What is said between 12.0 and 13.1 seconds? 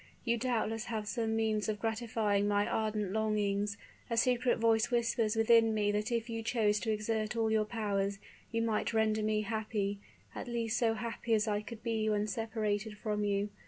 when separated